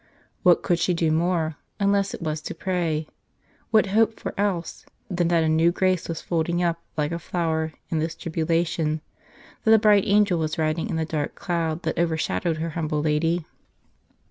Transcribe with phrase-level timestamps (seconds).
[0.43, 3.07] Wliat could she do more, unless it was to pray?
[3.69, 7.11] What hope for else, than that ®1, CI a new grace was folded up, like
[7.11, 9.01] a flower, in this tribulation;
[9.63, 13.05] that a bright angel was riding in the dark cloud that over shadowed her humbled
[13.05, 13.45] lady